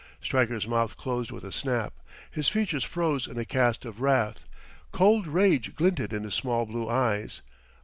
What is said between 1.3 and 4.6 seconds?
a snap; his features froze in a cast of wrath;